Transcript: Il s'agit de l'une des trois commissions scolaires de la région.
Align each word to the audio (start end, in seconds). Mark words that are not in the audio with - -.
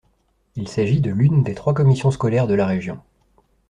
Il 0.55 0.67
s'agit 0.67 0.99
de 0.99 1.11
l'une 1.11 1.43
des 1.43 1.53
trois 1.53 1.75
commissions 1.75 2.09
scolaires 2.09 2.47
de 2.47 2.55
la 2.55 2.65
région. 2.65 2.99